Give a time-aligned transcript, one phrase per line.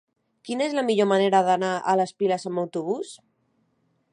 [0.47, 3.13] Quina és la millor manera d'anar a les Piles amb autobús?